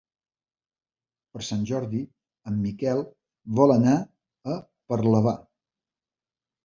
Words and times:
Per 1.35 1.41
Sant 1.47 1.67
Jordi 1.71 2.01
en 2.51 2.57
Miquel 2.63 3.03
vol 3.61 3.75
anar 3.77 3.95
a 4.03 4.57
Parlavà. 4.95 5.37